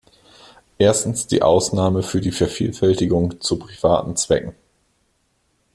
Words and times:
Erstens 0.79 1.27
die 1.27 1.43
Ausnahme 1.43 2.01
für 2.01 2.21
die 2.21 2.31
Vervielfältigung 2.31 3.39
zu 3.39 3.59
privaten 3.59 4.15
Zwecken. 4.15 4.55